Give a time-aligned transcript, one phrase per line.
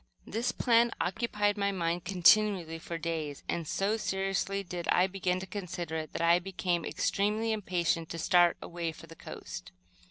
[0.25, 5.45] This plan occupied my mind continually for days, and, so seriously did I begin to
[5.45, 9.71] consider it, that I became extremely impatient to start away for the coast.